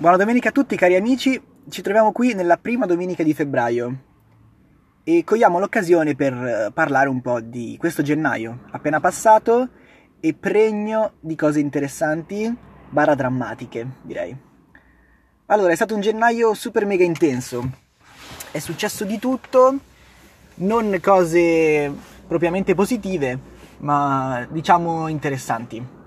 Buona 0.00 0.16
domenica 0.16 0.50
a 0.50 0.52
tutti 0.52 0.76
cari 0.76 0.94
amici, 0.94 1.42
ci 1.68 1.82
troviamo 1.82 2.12
qui 2.12 2.32
nella 2.32 2.56
prima 2.56 2.86
domenica 2.86 3.24
di 3.24 3.34
febbraio 3.34 3.96
e 5.02 5.24
cogliamo 5.24 5.58
l'occasione 5.58 6.14
per 6.14 6.34
eh, 6.34 6.70
parlare 6.72 7.08
un 7.08 7.20
po' 7.20 7.40
di 7.40 7.74
questo 7.80 8.02
gennaio 8.02 8.60
appena 8.70 9.00
passato 9.00 9.70
e 10.20 10.34
pregno 10.34 11.14
di 11.18 11.34
cose 11.34 11.58
interessanti, 11.58 12.56
barra 12.88 13.16
drammatiche 13.16 13.88
direi. 14.02 14.36
Allora, 15.46 15.72
è 15.72 15.74
stato 15.74 15.96
un 15.96 16.00
gennaio 16.00 16.54
super 16.54 16.86
mega 16.86 17.02
intenso, 17.02 17.68
è 18.52 18.60
successo 18.60 19.04
di 19.04 19.18
tutto, 19.18 19.78
non 20.58 20.96
cose 21.02 21.92
propriamente 22.24 22.76
positive, 22.76 23.36
ma 23.78 24.46
diciamo 24.48 25.08
interessanti. 25.08 25.97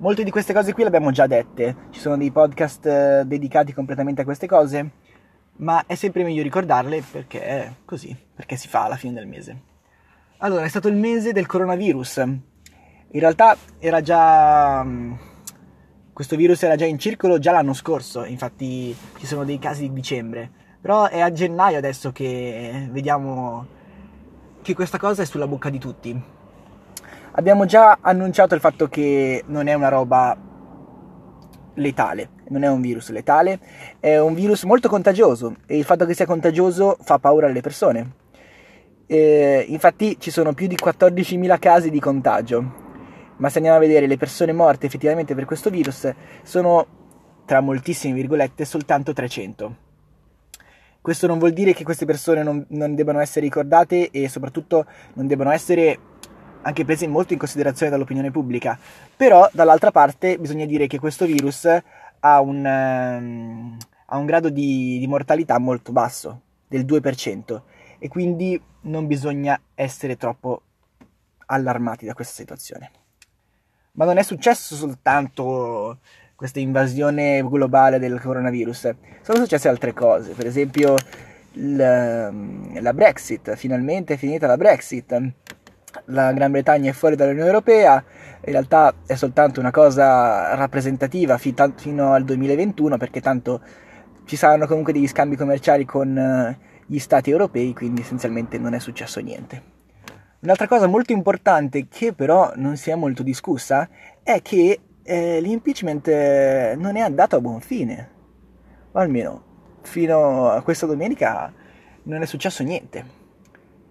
Molte 0.00 0.24
di 0.24 0.30
queste 0.30 0.54
cose 0.54 0.72
qui 0.72 0.80
le 0.82 0.88
abbiamo 0.88 1.10
già 1.10 1.26
dette, 1.26 1.76
ci 1.90 2.00
sono 2.00 2.16
dei 2.16 2.30
podcast 2.30 2.86
eh, 2.86 3.22
dedicati 3.26 3.74
completamente 3.74 4.22
a 4.22 4.24
queste 4.24 4.46
cose, 4.46 4.92
ma 5.56 5.84
è 5.84 5.94
sempre 5.94 6.22
meglio 6.22 6.42
ricordarle 6.42 7.02
perché 7.02 7.42
è 7.42 7.72
così, 7.84 8.16
perché 8.34 8.56
si 8.56 8.66
fa 8.66 8.84
alla 8.84 8.96
fine 8.96 9.12
del 9.12 9.26
mese. 9.26 9.60
Allora, 10.38 10.64
è 10.64 10.68
stato 10.68 10.88
il 10.88 10.96
mese 10.96 11.32
del 11.32 11.44
coronavirus. 11.44 12.16
In 12.16 13.20
realtà 13.20 13.54
era 13.78 14.00
già 14.00 14.82
mm, 14.82 15.12
questo 16.14 16.34
virus 16.34 16.62
era 16.62 16.76
già 16.76 16.86
in 16.86 16.98
circolo 16.98 17.38
già 17.38 17.52
l'anno 17.52 17.74
scorso, 17.74 18.24
infatti 18.24 18.96
ci 19.18 19.26
sono 19.26 19.44
dei 19.44 19.58
casi 19.58 19.82
di 19.82 19.92
dicembre, 19.92 20.50
però 20.80 21.08
è 21.08 21.20
a 21.20 21.30
gennaio 21.30 21.76
adesso 21.76 22.10
che 22.10 22.88
vediamo 22.90 23.66
che 24.62 24.72
questa 24.72 24.96
cosa 24.96 25.20
è 25.20 25.26
sulla 25.26 25.46
bocca 25.46 25.68
di 25.68 25.78
tutti. 25.78 26.39
Abbiamo 27.32 27.64
già 27.64 27.98
annunciato 28.00 28.54
il 28.54 28.60
fatto 28.60 28.88
che 28.88 29.44
non 29.46 29.68
è 29.68 29.74
una 29.74 29.88
roba 29.88 30.36
letale, 31.74 32.30
non 32.48 32.64
è 32.64 32.68
un 32.68 32.80
virus 32.80 33.10
letale, 33.10 33.60
è 34.00 34.18
un 34.18 34.34
virus 34.34 34.64
molto 34.64 34.88
contagioso 34.88 35.56
e 35.66 35.78
il 35.78 35.84
fatto 35.84 36.06
che 36.06 36.14
sia 36.14 36.26
contagioso 36.26 36.96
fa 37.00 37.18
paura 37.18 37.46
alle 37.46 37.60
persone. 37.60 38.14
E 39.06 39.64
infatti 39.68 40.18
ci 40.18 40.30
sono 40.30 40.54
più 40.54 40.66
di 40.66 40.76
14.000 40.76 41.58
casi 41.60 41.90
di 41.90 42.00
contagio, 42.00 42.74
ma 43.36 43.48
se 43.48 43.58
andiamo 43.58 43.78
a 43.78 43.80
vedere 43.80 44.08
le 44.08 44.16
persone 44.16 44.52
morte 44.52 44.86
effettivamente 44.86 45.34
per 45.34 45.44
questo 45.44 45.70
virus 45.70 46.12
sono, 46.42 46.86
tra 47.44 47.60
moltissime 47.60 48.14
virgolette, 48.14 48.64
soltanto 48.64 49.12
300. 49.12 49.76
Questo 51.00 51.26
non 51.28 51.38
vuol 51.38 51.52
dire 51.52 51.72
che 51.74 51.84
queste 51.84 52.04
persone 52.04 52.42
non, 52.42 52.66
non 52.70 52.94
debbano 52.94 53.20
essere 53.20 53.46
ricordate 53.46 54.10
e 54.10 54.28
soprattutto 54.28 54.84
non 55.14 55.26
debbano 55.26 55.50
essere 55.50 55.98
anche 56.62 56.84
prese 56.84 57.06
molto 57.06 57.32
in 57.32 57.38
considerazione 57.38 57.90
dall'opinione 57.90 58.30
pubblica. 58.30 58.78
Però, 59.16 59.48
dall'altra 59.52 59.90
parte, 59.90 60.38
bisogna 60.38 60.66
dire 60.66 60.86
che 60.86 60.98
questo 60.98 61.26
virus 61.26 61.66
ha 62.20 62.40
un, 62.40 62.64
um, 62.64 63.78
ha 64.06 64.16
un 64.16 64.26
grado 64.26 64.50
di, 64.50 64.98
di 64.98 65.06
mortalità 65.06 65.58
molto 65.58 65.92
basso, 65.92 66.40
del 66.68 66.84
2%, 66.84 67.60
e 67.98 68.08
quindi 68.08 68.60
non 68.82 69.06
bisogna 69.06 69.60
essere 69.74 70.16
troppo 70.16 70.62
allarmati 71.46 72.06
da 72.06 72.14
questa 72.14 72.34
situazione. 72.34 72.90
Ma 73.92 74.04
non 74.04 74.18
è 74.18 74.22
successo 74.22 74.76
soltanto 74.76 75.98
questa 76.36 76.60
invasione 76.60 77.42
globale 77.46 77.98
del 77.98 78.20
coronavirus, 78.20 78.94
sono 79.20 79.38
successe 79.40 79.68
altre 79.68 79.92
cose, 79.92 80.32
per 80.32 80.46
esempio 80.46 80.94
la, 81.54 82.30
la 82.30 82.94
Brexit, 82.94 83.54
finalmente 83.56 84.14
è 84.14 84.16
finita 84.16 84.46
la 84.46 84.56
Brexit 84.56 85.32
la 86.06 86.32
Gran 86.32 86.50
Bretagna 86.50 86.90
è 86.90 86.92
fuori 86.92 87.16
dall'Unione 87.16 87.46
Europea, 87.46 88.02
in 88.44 88.52
realtà 88.52 88.94
è 89.06 89.14
soltanto 89.14 89.60
una 89.60 89.70
cosa 89.70 90.54
rappresentativa 90.54 91.38
fino 91.38 92.12
al 92.12 92.24
2021 92.24 92.96
perché 92.96 93.20
tanto 93.20 93.60
ci 94.24 94.36
saranno 94.36 94.66
comunque 94.66 94.92
degli 94.92 95.08
scambi 95.08 95.36
commerciali 95.36 95.84
con 95.84 96.16
eh, 96.16 96.58
gli 96.86 96.98
stati 96.98 97.30
europei, 97.30 97.74
quindi 97.74 98.02
essenzialmente 98.02 98.58
non 98.58 98.74
è 98.74 98.78
successo 98.78 99.20
niente. 99.20 99.78
Un'altra 100.40 100.66
cosa 100.66 100.86
molto 100.86 101.12
importante 101.12 101.86
che 101.88 102.12
però 102.12 102.52
non 102.56 102.76
si 102.76 102.90
è 102.90 102.94
molto 102.94 103.22
discussa 103.22 103.88
è 104.22 104.40
che 104.40 104.80
eh, 105.02 105.40
l'impeachment 105.40 106.08
eh, 106.08 106.74
non 106.78 106.96
è 106.96 107.00
andato 107.00 107.36
a 107.36 107.40
buon 107.40 107.60
fine, 107.60 108.10
o 108.92 108.98
almeno 108.98 109.48
fino 109.82 110.48
a 110.48 110.62
questa 110.62 110.86
domenica 110.86 111.52
non 112.04 112.22
è 112.22 112.26
successo 112.26 112.62
niente. 112.62 113.19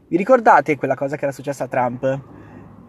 Vi 0.09 0.17
ricordate 0.17 0.75
quella 0.75 0.95
cosa 0.95 1.17
che 1.17 1.25
era 1.25 1.31
successa 1.31 1.65
a 1.65 1.67
Trump 1.67 2.03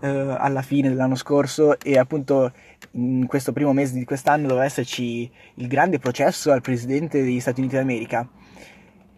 eh, 0.00 0.08
alla 0.08 0.62
fine 0.62 0.88
dell'anno 0.88 1.16
scorso 1.16 1.78
e 1.78 1.98
appunto 1.98 2.50
in 2.92 3.26
questo 3.26 3.52
primo 3.52 3.74
mese 3.74 3.92
di 3.92 4.06
quest'anno 4.06 4.46
doveva 4.46 4.64
esserci 4.64 5.30
il 5.56 5.68
grande 5.68 5.98
processo 5.98 6.50
al 6.50 6.62
presidente 6.62 7.20
degli 7.22 7.38
Stati 7.38 7.60
Uniti 7.60 7.76
d'America? 7.76 8.26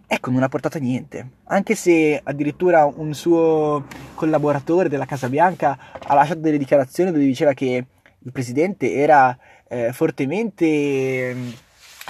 Ecco, 0.04 0.32
non 0.32 0.42
ha 0.42 0.48
portato 0.48 0.78
a 0.78 0.80
niente. 0.80 1.28
Anche 1.44 1.76
se 1.76 2.20
addirittura 2.20 2.86
un 2.86 3.14
suo 3.14 3.84
collaboratore 4.14 4.88
della 4.88 5.06
Casa 5.06 5.28
Bianca 5.28 5.78
ha 6.04 6.14
lasciato 6.14 6.40
delle 6.40 6.58
dichiarazioni 6.58 7.12
dove 7.12 7.24
diceva 7.24 7.52
che 7.52 7.86
il 8.19 8.32
presidente 8.32 8.94
era 8.94 9.38
eh, 9.69 9.92
fortemente 9.92 11.36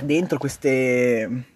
dentro 0.03 0.39
queste 0.39 1.52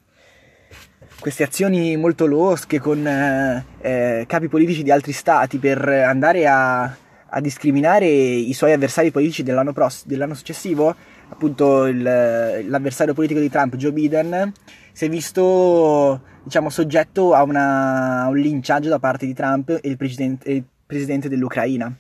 queste 1.19 1.43
azioni 1.43 1.97
molto 1.97 2.27
losche 2.27 2.79
con 2.79 3.07
eh, 3.07 3.65
eh, 3.81 4.25
capi 4.27 4.49
politici 4.49 4.83
di 4.83 4.91
altri 4.91 5.13
stati 5.13 5.59
per 5.59 5.87
andare 5.89 6.47
a, 6.47 6.83
a 6.83 7.41
discriminare 7.41 8.07
i 8.07 8.53
suoi 8.53 8.73
avversari 8.73 9.11
politici 9.11 9.43
dell'anno, 9.43 9.73
pross- 9.73 10.05
dell'anno 10.07 10.35
successivo, 10.35 10.95
appunto 11.29 11.87
il, 11.87 12.03
l'avversario 12.03 13.15
politico 13.15 13.41
di 13.41 13.51
Trump, 13.51 13.77
Joe 13.77 13.93
Biden, 13.93 14.53
si 14.93 15.05
è 15.05 15.09
visto 15.09 16.21
diciamo, 16.43 16.71
soggetto 16.71 17.35
a, 17.35 17.43
una, 17.43 18.23
a 18.23 18.29
un 18.29 18.37
linciaggio 18.37 18.89
da 18.89 18.99
parte 18.99 19.27
di 19.27 19.35
Trump 19.35 19.69
e 19.71 19.89
il 19.89 19.97
presidente, 19.97 20.51
il 20.51 20.65
presidente 20.87 21.29
dell'Ucraina. 21.29 21.93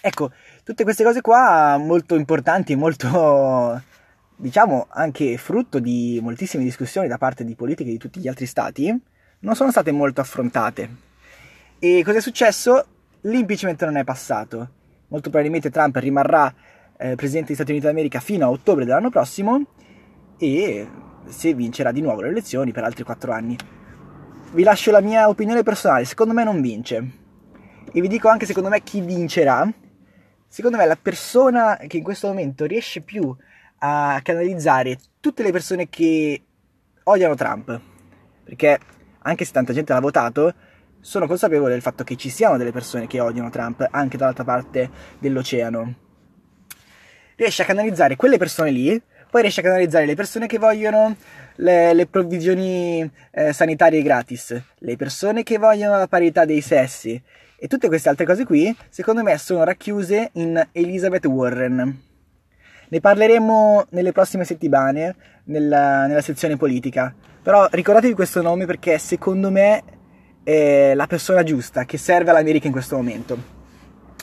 Ecco, 0.00 0.30
tutte 0.64 0.82
queste 0.82 1.04
cose 1.04 1.20
qua 1.20 1.76
molto 1.78 2.16
importanti, 2.16 2.74
molto 2.74 3.80
diciamo 4.42 4.88
anche 4.90 5.36
frutto 5.36 5.78
di 5.78 6.18
moltissime 6.20 6.64
discussioni 6.64 7.06
da 7.06 7.16
parte 7.16 7.44
di 7.44 7.54
politiche 7.54 7.90
di 7.90 7.96
tutti 7.96 8.18
gli 8.18 8.26
altri 8.26 8.46
stati, 8.46 8.92
non 9.38 9.54
sono 9.54 9.70
state 9.70 9.92
molto 9.92 10.20
affrontate. 10.20 10.88
E 11.78 12.02
cosa 12.04 12.18
è 12.18 12.20
successo? 12.20 12.84
L'impeachment 13.20 13.84
non 13.84 13.96
è 13.96 14.02
passato. 14.02 14.68
Molto 15.08 15.30
probabilmente 15.30 15.70
Trump 15.70 15.94
rimarrà 15.94 16.52
eh, 16.96 17.14
presidente 17.14 17.46
degli 17.46 17.54
Stati 17.54 17.70
Uniti 17.70 17.86
d'America 17.86 18.18
fino 18.18 18.44
a 18.46 18.50
ottobre 18.50 18.84
dell'anno 18.84 19.10
prossimo 19.10 19.64
e 20.36 20.88
se 21.24 21.54
vincerà 21.54 21.92
di 21.92 22.00
nuovo 22.00 22.22
le 22.22 22.30
elezioni 22.30 22.72
per 22.72 22.82
altri 22.82 23.04
quattro 23.04 23.30
anni. 23.30 23.56
Vi 24.54 24.62
lascio 24.64 24.90
la 24.90 25.00
mia 25.00 25.28
opinione 25.28 25.62
personale, 25.62 26.04
secondo 26.04 26.34
me 26.34 26.42
non 26.42 26.60
vince. 26.60 27.10
E 27.92 28.00
vi 28.00 28.08
dico 28.08 28.26
anche 28.26 28.46
secondo 28.46 28.70
me 28.70 28.82
chi 28.82 29.02
vincerà. 29.02 29.72
Secondo 30.48 30.78
me 30.78 30.86
la 30.86 30.98
persona 31.00 31.76
che 31.86 31.98
in 31.98 32.02
questo 32.02 32.26
momento 32.26 32.64
riesce 32.64 33.02
più 33.02 33.22
a 33.22 33.36
canalizzare 34.22 34.98
tutte 35.20 35.42
le 35.42 35.52
persone 35.52 35.88
che 35.88 36.42
odiano 37.04 37.34
Trump. 37.34 37.80
Perché 38.44 38.78
anche 39.22 39.44
se 39.44 39.52
tanta 39.52 39.72
gente 39.72 39.92
l'ha 39.92 40.00
votato, 40.00 40.54
sono 41.00 41.26
consapevole 41.26 41.72
del 41.72 41.82
fatto 41.82 42.04
che 42.04 42.16
ci 42.16 42.28
siano 42.28 42.56
delle 42.56 42.70
persone 42.70 43.06
che 43.06 43.20
odiano 43.20 43.50
Trump 43.50 43.86
anche 43.90 44.16
dall'altra 44.16 44.44
parte 44.44 44.90
dell'oceano. 45.18 45.94
Riesce 47.36 47.62
a 47.62 47.64
canalizzare 47.64 48.16
quelle 48.16 48.38
persone 48.38 48.70
lì, 48.70 49.02
poi 49.30 49.42
riesce 49.42 49.60
a 49.60 49.64
canalizzare 49.64 50.06
le 50.06 50.14
persone 50.14 50.46
che 50.46 50.58
vogliono 50.58 51.16
le, 51.56 51.92
le 51.94 52.06
provvigioni 52.06 53.10
eh, 53.30 53.52
sanitarie 53.52 54.02
gratis, 54.02 54.62
le 54.78 54.96
persone 54.96 55.42
che 55.42 55.58
vogliono 55.58 55.96
la 55.96 56.06
parità 56.06 56.44
dei 56.44 56.60
sessi 56.60 57.20
e 57.56 57.66
tutte 57.66 57.88
queste 57.88 58.08
altre 58.08 58.26
cose 58.26 58.44
qui, 58.44 58.76
secondo 58.88 59.22
me, 59.22 59.38
sono 59.38 59.64
racchiuse 59.64 60.30
in 60.34 60.68
Elizabeth 60.72 61.24
Warren. 61.26 62.10
Ne 62.92 63.00
parleremo 63.00 63.86
nelle 63.92 64.12
prossime 64.12 64.44
settimane 64.44 65.16
nella, 65.44 66.06
nella 66.06 66.20
sezione 66.20 66.58
politica. 66.58 67.14
Però 67.42 67.66
ricordatevi 67.70 68.12
questo 68.12 68.42
nome 68.42 68.66
perché 68.66 68.98
secondo 68.98 69.50
me 69.50 69.82
è 70.44 70.92
la 70.94 71.06
persona 71.06 71.42
giusta 71.42 71.86
che 71.86 71.96
serve 71.96 72.32
all'America 72.32 72.66
in 72.66 72.72
questo 72.74 72.96
momento. 72.96 73.38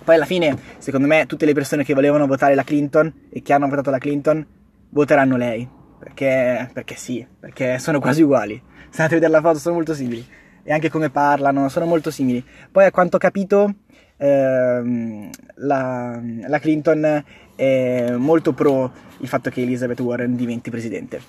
Poi 0.04 0.14
alla 0.14 0.26
fine, 0.26 0.56
secondo 0.78 1.08
me, 1.08 1.26
tutte 1.26 1.48
le 1.48 1.54
persone 1.54 1.84
che 1.84 1.96
volevano 1.96 2.28
votare 2.28 2.54
la 2.54 2.62
Clinton 2.64 3.12
e 3.32 3.42
che 3.42 3.54
hanno 3.54 3.68
votato 3.68 3.90
la 3.90 3.98
Clinton 3.98 4.46
voteranno 4.90 5.36
lei. 5.36 5.68
Perché, 5.98 6.70
perché 6.72 6.96
sì, 6.96 7.26
perché 7.40 7.80
sono 7.80 8.00
quasi 8.00 8.22
uguali. 8.22 8.62
Se 8.92 9.02
andate 9.02 9.16
a 9.16 9.20
vedere 9.20 9.32
la 9.32 9.42
foto 9.42 9.58
sono 9.58 9.74
molto 9.74 9.96
simili. 9.96 10.24
E 10.62 10.72
anche 10.72 10.92
come 10.92 11.10
parlano, 11.10 11.70
sono 11.70 11.88
molto 11.88 12.12
simili. 12.12 12.46
Poi 12.72 12.86
a 12.86 12.92
quanto 12.92 13.16
ho 13.16 13.20
capito, 13.20 13.74
ehm, 14.20 15.30
la, 15.56 16.22
la 16.48 16.60
Clinton 16.60 17.24
è 17.56 18.12
molto 18.16 18.54
pro 18.54 18.92
il 19.20 19.28
fatto 19.28 19.50
che 19.50 19.62
Elizabeth 19.62 20.00
Warren 20.00 20.36
diventi 20.36 20.70
presidente. 20.70 21.22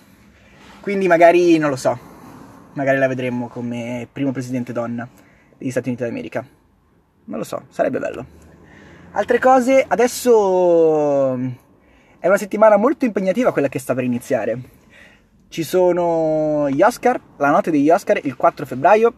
Quindi 0.80 1.06
magari, 1.06 1.56
non 1.58 1.70
lo 1.70 1.76
so, 1.76 1.98
magari 2.74 2.98
la 2.98 3.08
vedremo 3.08 3.48
come 3.48 4.06
primo 4.10 4.32
presidente 4.32 4.72
donna 4.72 5.08
degli 5.56 5.70
Stati 5.70 5.88
Uniti 5.88 6.04
d'America. 6.04 6.46
Non 7.24 7.38
lo 7.38 7.44
so, 7.44 7.64
sarebbe 7.68 7.98
bello. 7.98 8.26
Altre 9.12 9.38
cose, 9.38 9.84
adesso 9.86 11.34
è 12.18 12.26
una 12.26 12.36
settimana 12.36 12.76
molto 12.76 13.04
impegnativa 13.04 13.52
quella 13.52 13.68
che 13.68 13.78
sta 13.78 13.94
per 13.94 14.04
iniziare. 14.04 14.58
Ci 15.48 15.64
sono 15.64 16.70
gli 16.70 16.80
Oscar, 16.80 17.20
la 17.36 17.50
notte 17.50 17.72
degli 17.72 17.90
Oscar 17.90 18.20
il 18.22 18.36
4 18.36 18.66
febbraio, 18.66 19.14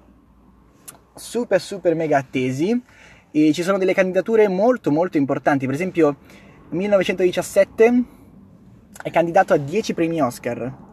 super 1.14 1.60
super 1.60 1.94
mega 1.94 2.16
attesi 2.16 2.82
e 3.32 3.52
ci 3.52 3.62
sono 3.62 3.78
delle 3.78 3.94
candidature 3.94 4.46
molto 4.48 4.90
molto 4.90 5.16
importanti, 5.16 5.66
per 5.66 5.74
esempio 5.74 6.16
1917 6.68 8.04
è 9.02 9.10
candidato 9.10 9.54
a 9.54 9.56
10 9.56 9.94
premi 9.94 10.20
Oscar. 10.20 10.90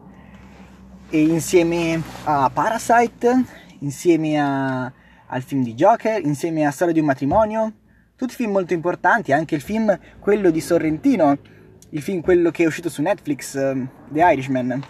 E 1.12 1.20
insieme 1.20 2.00
a 2.24 2.50
Parasite, 2.52 3.44
insieme 3.80 4.40
a, 4.40 4.92
al 5.26 5.42
film 5.42 5.62
di 5.62 5.74
Joker, 5.74 6.24
insieme 6.24 6.64
a 6.64 6.70
Storia 6.70 6.94
di 6.94 7.00
un 7.00 7.06
matrimonio, 7.06 7.72
tutti 8.16 8.34
film 8.34 8.52
molto 8.52 8.74
importanti, 8.74 9.32
anche 9.32 9.54
il 9.54 9.60
film 9.60 9.98
quello 10.20 10.50
di 10.50 10.60
Sorrentino, 10.60 11.38
il 11.90 12.02
film 12.02 12.20
quello 12.20 12.50
che 12.50 12.64
è 12.64 12.66
uscito 12.66 12.88
su 12.88 13.02
Netflix, 13.02 13.54
uh, 13.54 13.86
The 14.08 14.20
Irishman, 14.20 14.82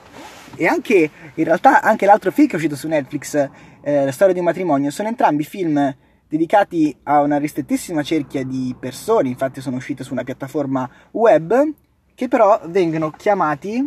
e 0.56 0.67
anche 0.67 1.11
in 1.35 1.44
realtà 1.44 1.81
anche 1.81 2.06
l'altro 2.06 2.31
film 2.32 2.49
che 2.49 2.55
è 2.55 2.56
uscito 2.56 2.76
su 2.76 2.88
Netflix, 2.88 3.35
eh, 3.82 4.05
La 4.05 4.12
storia 4.12 4.35
di 4.35 4.41
un 4.41 4.47
matrimonio, 4.47 4.91
sono 4.91 5.08
entrambi 5.08 5.44
film 5.44 5.94
dedicati 6.30 6.96
a 7.02 7.22
una 7.22 7.38
ristrettissima 7.38 8.04
cerchia 8.04 8.44
di 8.44 8.72
persone, 8.78 9.28
infatti 9.28 9.60
sono 9.60 9.74
uscite 9.74 10.04
su 10.04 10.12
una 10.12 10.22
piattaforma 10.22 10.88
web, 11.10 11.72
che 12.14 12.28
però 12.28 12.60
vengono 12.68 13.10
chiamati, 13.10 13.84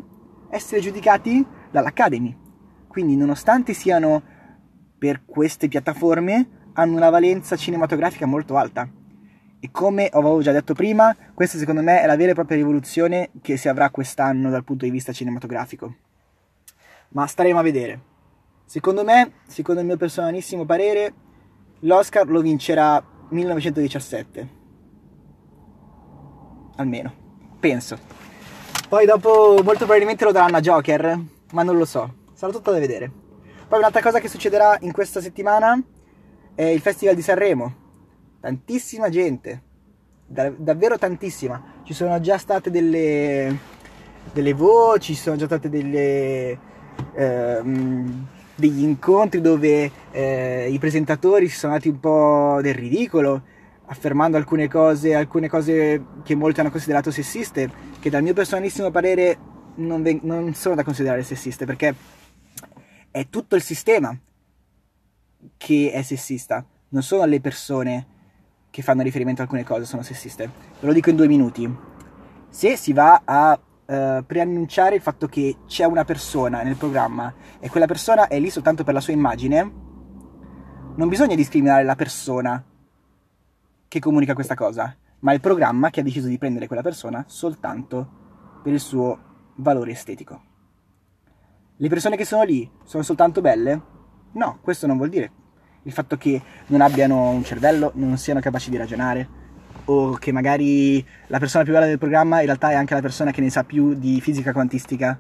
essere 0.50 0.82
giudicati 0.82 1.46
dall'Academy. 1.72 2.38
Quindi 2.90 3.16
nonostante 3.16 3.72
siano 3.74 4.22
per 4.98 5.22
queste 5.26 5.70
piattaforme, 5.70 6.72
hanno 6.74 6.98
una 6.98 7.10
valenza 7.10 7.56
cinematografica 7.56 8.26
molto 8.26 8.58
alta. 8.58 8.90
E 9.62 9.72
come 9.72 10.10
avevo 10.12 10.42
già 10.42 10.52
detto 10.52 10.74
prima, 10.74 11.16
questa 11.34 11.58
secondo 11.58 11.82
me 11.82 12.02
è 12.02 12.06
la 12.06 12.18
vera 12.18 12.32
e 12.32 12.34
propria 12.34 12.58
rivoluzione 12.58 13.30
che 13.42 13.56
si 13.56 13.70
avrà 13.70 13.90
quest'anno 13.90 14.50
dal 14.50 14.66
punto 14.66 14.84
di 14.84 14.92
vista 14.92 15.14
cinematografico. 15.14 15.96
Ma 17.10 17.26
staremo 17.26 17.58
a 17.58 17.64
vedere. 17.64 18.02
Secondo 18.66 19.06
me, 19.06 19.32
secondo 19.48 19.80
il 19.80 19.88
mio 19.88 19.96
personalissimo 19.96 20.66
parere, 20.66 21.14
l'Oscar 21.84 22.28
lo 22.28 22.42
vincerà 22.42 23.04
1917. 23.30 24.62
Almeno, 26.76 27.14
penso. 27.60 27.98
Poi 28.90 29.06
dopo 29.06 29.60
molto 29.64 29.86
probabilmente 29.86 30.26
lo 30.26 30.32
daranno 30.32 30.58
a 30.58 30.62
Joker, 30.62 31.20
ma 31.52 31.64
non 31.64 31.78
lo 31.78 31.86
so. 31.86 32.14
Sarà 32.34 32.52
tutto 32.52 32.72
da 32.72 32.80
vedere. 32.80 33.12
Poi 33.68 33.80
un'altra 33.80 34.02
cosa 34.02 34.20
che 34.20 34.28
succederà 34.28 34.78
in 34.82 34.92
questa 34.92 35.22
settimana 35.22 35.82
è 36.56 36.64
il 36.64 36.82
Festival 36.82 37.16
di 37.16 37.22
Sanremo 37.22 37.82
tantissima 38.40 39.10
gente, 39.10 39.62
da, 40.26 40.52
davvero 40.56 40.98
tantissima. 40.98 41.82
Ci 41.84 41.94
sono 41.94 42.20
già 42.20 42.38
state 42.38 42.70
delle, 42.70 43.58
delle 44.34 44.54
voci, 44.54 45.16
ci 45.16 45.22
sono 45.22 45.38
già 45.38 45.46
state 45.46 45.70
delle, 45.70 46.60
ehm, 47.16 48.28
degli 48.68 48.84
incontri 48.84 49.42
dove 49.42 49.92
eh, 50.12 50.70
i 50.72 50.80
presentatori 50.80 51.50
si 51.50 51.58
sono 51.58 51.74
dati 51.74 51.90
un 51.90 52.00
po' 52.00 52.60
del 52.62 52.74
ridicolo, 52.74 53.42
affermando 53.88 54.38
alcune 54.38 54.70
cose, 54.70 55.14
alcune 55.14 55.50
cose 55.50 56.06
che 56.24 56.36
molti 56.36 56.62
hanno 56.62 56.72
considerato 56.72 57.12
sessiste, 57.12 57.70
che 58.00 58.10
dal 58.10 58.24
mio 58.24 58.34
personalissimo 58.34 58.90
parere 58.90 59.38
non, 59.76 60.02
ven- 60.02 60.22
non 60.24 60.54
sono 60.54 60.76
da 60.76 60.84
considerare 60.84 61.24
sessiste, 61.24 61.66
perché 61.66 61.94
è 63.12 63.28
tutto 63.30 63.58
il 63.58 63.62
sistema 63.62 64.18
che 65.58 65.92
è 65.92 66.02
sessista, 66.02 66.66
non 66.90 67.04
sono 67.04 67.26
le 67.26 67.42
persone 67.42 68.08
che 68.70 68.82
fanno 68.82 69.04
riferimento 69.04 69.42
a 69.42 69.44
alcune 69.44 69.66
cose 69.66 69.86
sono 69.86 70.04
sessiste. 70.04 70.50
Ve 70.80 70.88
lo 70.88 70.94
dico 70.94 71.10
in 71.10 71.18
due 71.18 71.28
minuti. 71.28 71.72
Se 72.50 72.78
si 72.78 72.94
va 72.94 73.22
a 73.26 73.60
uh, 73.86 74.26
preannunciare 74.26 74.96
il 74.96 75.02
fatto 75.02 75.28
che 75.28 75.58
c'è 75.68 75.86
una 75.86 76.04
persona 76.04 76.64
nel 76.64 76.76
programma 76.76 77.34
e 77.60 77.70
quella 77.70 77.86
persona 77.86 78.28
è 78.28 78.40
lì 78.40 78.50
soltanto 78.50 78.84
per 78.84 78.94
la 78.94 79.02
sua 79.02 79.14
immagine, 79.14 79.72
non 80.96 81.10
bisogna 81.10 81.36
discriminare 81.36 81.84
la 81.84 81.96
persona 81.96 82.64
che 83.88 84.00
comunica 84.00 84.34
questa 84.34 84.56
cosa, 84.56 84.96
ma 85.20 85.34
il 85.34 85.40
programma 85.40 85.90
che 85.90 86.00
ha 86.00 86.04
deciso 86.04 86.28
di 86.28 86.38
prendere 86.38 86.68
quella 86.68 86.82
persona 86.82 87.24
soltanto 87.28 88.62
per 88.64 88.74
il 88.74 88.80
suo 88.80 89.20
valore 89.56 89.92
estetico. 89.92 90.42
Le 91.78 91.90
persone 91.90 92.18
che 92.18 92.26
sono 92.26 92.44
lì 92.44 92.70
sono 92.84 93.04
soltanto 93.04 93.42
belle? 93.42 93.82
No, 94.34 94.60
questo 94.62 94.88
non 94.88 94.98
vuol 94.98 95.10
dire 95.10 95.32
il 95.84 95.92
fatto 95.92 96.18
che 96.18 96.42
non 96.68 96.82
abbiano 96.82 97.30
un 97.30 97.44
cervello, 97.44 97.92
non 97.96 98.18
siano 98.18 98.40
capaci 98.40 98.70
di 98.70 98.78
ragionare, 98.78 99.42
o 99.86 100.14
che 100.14 100.32
magari 100.32 101.06
la 101.28 101.40
persona 101.40 101.64
più 101.64 101.74
bella 101.74 101.86
del 101.86 101.98
programma 101.98 102.40
in 102.40 102.46
realtà 102.46 102.72
è 102.72 102.76
anche 102.76 102.94
la 102.94 103.02
persona 103.02 103.32
che 103.32 103.42
ne 103.42 103.50
sa 103.50 103.64
più 103.64 103.94
di 103.94 104.22
fisica 104.22 104.54
quantistica 104.54 105.20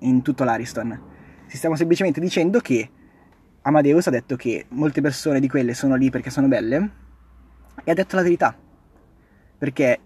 in 0.00 0.22
tutto 0.22 0.44
l'Ariston. 0.44 1.00
Si 1.46 1.56
stiamo 1.56 1.76
semplicemente 1.76 2.20
dicendo 2.20 2.60
che 2.60 2.90
Amadeus 3.62 4.06
ha 4.06 4.10
detto 4.10 4.36
che 4.36 4.66
molte 4.70 5.00
persone 5.00 5.40
di 5.40 5.48
quelle 5.48 5.74
sono 5.74 5.96
lì 5.96 6.10
perché 6.10 6.30
sono 6.30 6.48
belle 6.48 6.90
e 7.84 7.90
ha 7.90 7.94
detto 7.94 8.16
la 8.16 8.22
verità. 8.22 8.56
Perché 9.58 9.98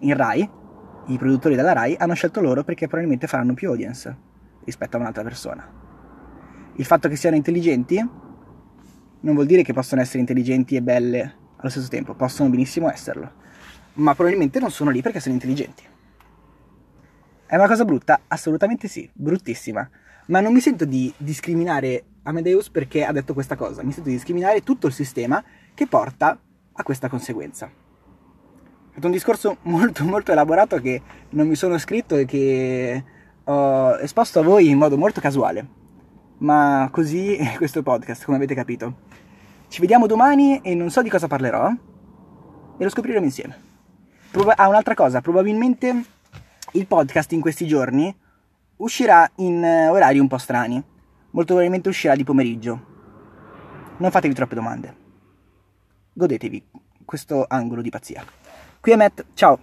in 0.00 0.16
Rai, 0.16 0.48
i 1.06 1.18
produttori 1.18 1.54
della 1.54 1.72
Rai 1.72 1.94
hanno 1.98 2.14
scelto 2.14 2.40
loro 2.40 2.64
perché 2.64 2.86
probabilmente 2.86 3.26
faranno 3.26 3.54
più 3.54 3.68
audience 3.68 4.16
rispetto 4.64 4.96
a 4.96 5.00
un'altra 5.00 5.22
persona. 5.22 5.84
Il 6.74 6.84
fatto 6.84 7.08
che 7.08 7.16
siano 7.16 7.36
intelligenti 7.36 7.96
non 9.20 9.34
vuol 9.34 9.46
dire 9.46 9.62
che 9.62 9.72
possono 9.72 10.00
essere 10.00 10.18
intelligenti 10.20 10.76
e 10.76 10.82
belle 10.82 11.34
allo 11.56 11.70
stesso 11.70 11.88
tempo, 11.88 12.14
possono 12.14 12.48
benissimo 12.48 12.90
esserlo, 12.90 13.30
ma 13.94 14.14
probabilmente 14.14 14.58
non 14.60 14.70
sono 14.70 14.90
lì 14.90 15.02
perché 15.02 15.20
sono 15.20 15.34
intelligenti. 15.34 15.82
È 17.46 17.54
una 17.54 17.66
cosa 17.66 17.84
brutta? 17.84 18.20
Assolutamente 18.28 18.88
sì, 18.88 19.08
bruttissima, 19.12 19.88
ma 20.26 20.40
non 20.40 20.52
mi 20.52 20.60
sento 20.60 20.84
di 20.84 21.12
discriminare 21.16 22.04
Amadeus 22.24 22.70
perché 22.70 23.04
ha 23.04 23.12
detto 23.12 23.34
questa 23.34 23.56
cosa, 23.56 23.82
mi 23.82 23.92
sento 23.92 24.08
di 24.08 24.16
discriminare 24.16 24.62
tutto 24.62 24.86
il 24.86 24.92
sistema 24.92 25.42
che 25.72 25.86
porta 25.86 26.38
a 26.72 26.82
questa 26.82 27.08
conseguenza. 27.08 27.66
È 27.66 28.90
stato 28.90 29.06
un 29.06 29.12
discorso 29.12 29.58
molto 29.70 30.04
molto 30.04 30.32
elaborato 30.32 30.80
che 30.80 31.00
non 31.30 31.46
mi 31.46 31.54
sono 31.54 31.78
scritto 31.78 32.16
e 32.16 32.24
che 32.24 33.04
ho 33.44 33.98
esposto 33.98 34.40
a 34.40 34.42
voi 34.42 34.68
in 34.68 34.78
modo 34.78 34.96
molto 34.96 35.20
casuale 35.20 35.84
ma 36.38 36.88
così 36.92 37.36
è 37.36 37.54
questo 37.56 37.82
podcast, 37.82 38.24
come 38.24 38.36
avete 38.36 38.54
capito. 38.54 38.96
Ci 39.68 39.80
vediamo 39.80 40.06
domani 40.06 40.60
e 40.60 40.74
non 40.74 40.90
so 40.90 41.02
di 41.02 41.10
cosa 41.10 41.26
parlerò 41.26 41.68
e 41.68 42.82
lo 42.82 42.88
scopriremo 42.88 43.24
insieme. 43.24 43.64
Proba- 44.30 44.56
ah, 44.56 44.68
un'altra 44.68 44.94
cosa, 44.94 45.20
probabilmente 45.20 46.04
il 46.72 46.86
podcast 46.86 47.32
in 47.32 47.40
questi 47.40 47.66
giorni 47.66 48.14
uscirà 48.76 49.30
in 49.36 49.62
eh, 49.64 49.88
orari 49.88 50.18
un 50.18 50.28
po' 50.28 50.38
strani. 50.38 50.74
Molto 50.74 51.52
probabilmente 51.52 51.88
uscirà 51.88 52.14
di 52.14 52.24
pomeriggio. 52.24 52.94
Non 53.98 54.10
fatevi 54.10 54.34
troppe 54.34 54.54
domande. 54.54 54.96
Godetevi 56.12 56.64
questo 57.04 57.44
angolo 57.48 57.82
di 57.82 57.90
pazzia. 57.90 58.24
Qui 58.80 58.92
è 58.92 58.96
Matt, 58.96 59.24
ciao! 59.34 59.58